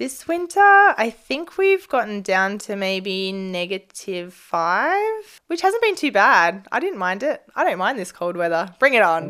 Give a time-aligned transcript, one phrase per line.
[0.00, 6.10] This winter, I think we've gotten down to maybe negative five, which hasn't been too
[6.10, 6.66] bad.
[6.72, 7.42] I didn't mind it.
[7.54, 8.74] I don't mind this cold weather.
[8.78, 9.28] Bring it on.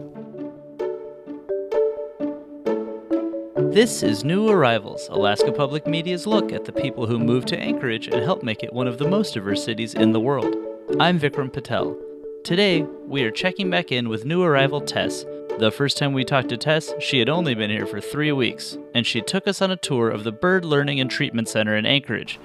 [3.73, 8.07] This is New Arrivals, Alaska Public Media's look at the people who moved to Anchorage
[8.07, 10.55] and helped make it one of the most diverse cities in the world.
[11.01, 11.99] I'm Vikram Patel.
[12.45, 15.25] Today, we are checking back in with new arrival Tess,
[15.61, 18.79] the first time we talked to Tess, she had only been here for three weeks,
[18.95, 21.85] and she took us on a tour of the Bird Learning and Treatment Center in
[21.85, 22.41] Anchorage,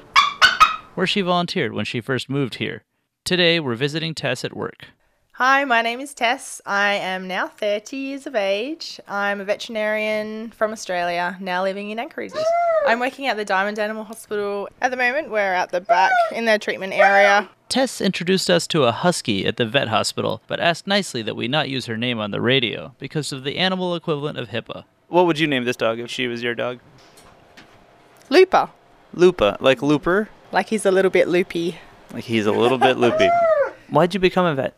[0.96, 2.84] where she volunteered when she first moved here.
[3.24, 4.88] Today, we're visiting Tess at work.
[5.38, 6.62] Hi, my name is Tess.
[6.66, 9.02] I am now 30 years of age.
[9.06, 12.32] I'm a veterinarian from Australia, now living in Anchorage.
[12.88, 14.70] I'm working at the Diamond Animal Hospital.
[14.82, 17.50] At the moment, we're at the back in the treatment area.
[17.68, 21.50] Tess introduced us to a husky at the vet hospital, but asked nicely that we
[21.50, 24.86] not use her name on the radio because of the animal equivalent of HIPAA.
[25.10, 26.80] What would you name this dog if she was your dog?
[28.30, 28.70] Looper.
[29.14, 30.30] Lupa, like Looper?
[30.54, 31.78] Like he's a little bit loopy.
[32.14, 33.28] Like he's a little bit loopy.
[33.90, 34.74] Why'd you become a vet?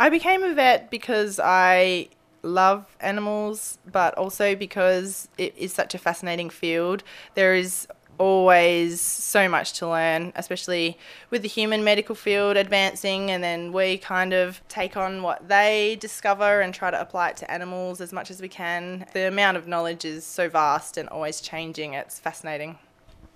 [0.00, 2.08] I became a vet because I
[2.42, 7.02] love animals, but also because it is such a fascinating field.
[7.34, 10.96] There is always so much to learn, especially
[11.28, 15.98] with the human medical field advancing, and then we kind of take on what they
[16.00, 19.04] discover and try to apply it to animals as much as we can.
[19.12, 22.78] The amount of knowledge is so vast and always changing, it's fascinating.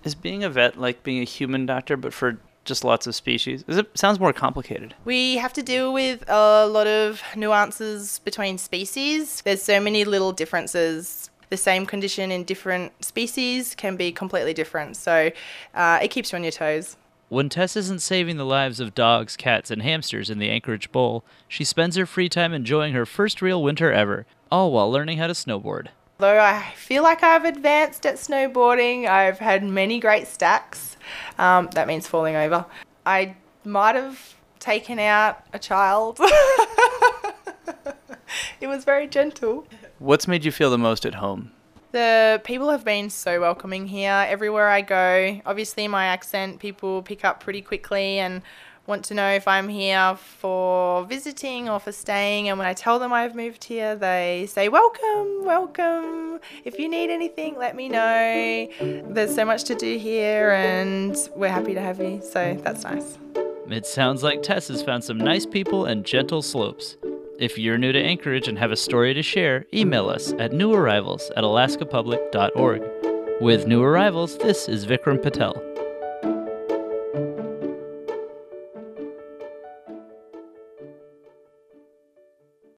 [0.03, 3.63] Is being a vet like being a human doctor, but for just lots of species?
[3.67, 4.95] Is it sounds more complicated?
[5.05, 9.41] We have to deal with a lot of nuances between species.
[9.41, 14.97] There's so many little differences the same condition in different species can be completely different.
[14.97, 15.31] So
[15.73, 16.97] uh, it keeps you on your toes.
[17.29, 21.23] When Tess isn't saving the lives of dogs, cats, and hamsters in the Anchorage Bowl,
[21.47, 25.27] she spends her free time enjoying her first real winter ever, all while learning how
[25.27, 25.87] to snowboard.
[26.17, 30.94] Though I feel like I've advanced at snowboarding, I've had many great stacks.
[31.37, 32.65] Um, that means falling over.
[33.05, 36.19] I might have taken out a child.
[38.59, 39.67] it was very gentle.
[39.99, 41.51] What's made you feel the most at home?
[41.91, 44.25] The people have been so welcoming here.
[44.27, 48.41] Everywhere I go, obviously my accent people pick up pretty quickly and
[48.87, 52.49] want to know if I'm here for visiting or for staying.
[52.49, 56.39] And when I tell them I've moved here, they say, Welcome, welcome.
[56.63, 58.67] If you need anything, let me know.
[59.09, 62.21] There's so much to do here, and we're happy to have you.
[62.21, 63.17] So that's nice.
[63.69, 66.97] It sounds like Tess has found some nice people and gentle slopes.
[67.39, 71.31] If you're new to Anchorage and have a story to share, email us at newarrivals
[71.35, 72.83] at alaskapublic.org.
[73.41, 75.74] With New Arrivals, this is Vikram Patel.